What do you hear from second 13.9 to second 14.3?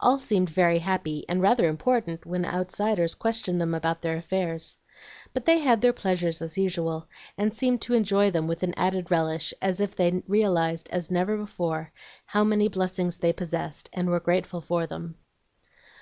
and were